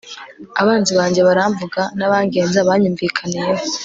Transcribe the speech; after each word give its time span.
abanzi 0.61 0.91
banjye 0.99 1.21
baramvuga, 1.27 1.81
n'abangenza 1.97 2.67
banyumvikaniyeho 2.67 3.63